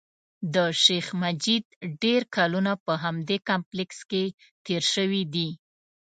[0.53, 1.65] د شیخ مجید
[2.03, 4.23] ډېر کلونه په همدې کمپلېکس کې
[4.65, 5.49] تېر شوي دي.